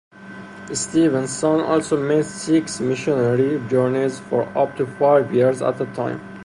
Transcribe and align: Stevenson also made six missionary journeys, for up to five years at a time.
Stevenson 0.73 1.59
also 1.61 1.95
made 1.95 2.25
six 2.25 2.79
missionary 2.79 3.61
journeys, 3.69 4.17
for 4.19 4.45
up 4.57 4.75
to 4.77 4.87
five 4.87 5.31
years 5.31 5.61
at 5.61 5.79
a 5.79 5.85
time. 5.93 6.19